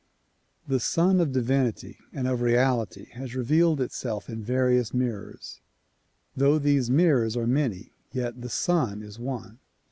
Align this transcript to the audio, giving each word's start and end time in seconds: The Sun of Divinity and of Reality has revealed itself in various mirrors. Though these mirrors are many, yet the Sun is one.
The 0.67 0.79
Sun 0.79 1.19
of 1.19 1.31
Divinity 1.31 1.99
and 2.11 2.27
of 2.27 2.41
Reality 2.41 3.09
has 3.11 3.35
revealed 3.35 3.79
itself 3.79 4.29
in 4.31 4.43
various 4.43 4.95
mirrors. 4.95 5.61
Though 6.35 6.57
these 6.57 6.89
mirrors 6.89 7.37
are 7.37 7.45
many, 7.45 7.91
yet 8.11 8.41
the 8.41 8.49
Sun 8.49 9.03
is 9.03 9.19
one. 9.19 9.59